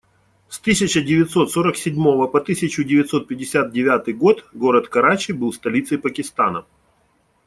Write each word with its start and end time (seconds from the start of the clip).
С 0.49 0.57
тысяча 0.59 0.99
девятьсот 1.03 1.51
сорок 1.51 1.75
седьмого 1.75 2.25
по 2.25 2.41
тысячу 2.41 2.83
девятьсот 2.83 3.27
пятьдесят 3.27 3.71
девятый 3.71 4.15
год 4.15 4.45
город 4.51 4.87
Карачи 4.87 5.31
был 5.31 5.53
столицей 5.53 5.99
Пакистана. 5.99 6.65